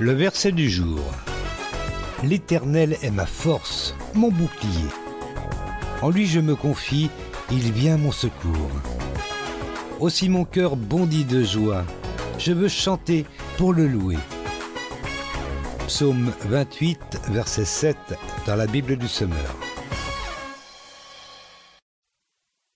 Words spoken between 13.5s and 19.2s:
pour le louer. Psaume 28, verset 7 dans la Bible du